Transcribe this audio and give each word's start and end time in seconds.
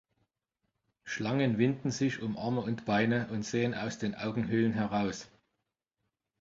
Schlangen 1.03 1.59
winden 1.59 1.91
sich 1.91 2.23
um 2.23 2.35
Arme 2.35 2.61
und 2.61 2.85
Beine 2.85 3.27
und 3.29 3.43
sehen 3.43 3.75
aus 3.75 3.99
den 3.99 4.15
Augenhöhlen 4.15 4.73
heraus. 4.73 5.29